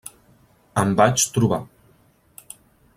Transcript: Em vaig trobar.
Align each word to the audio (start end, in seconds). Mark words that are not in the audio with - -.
Em 0.83 0.95
vaig 1.01 1.27
trobar. 1.37 1.61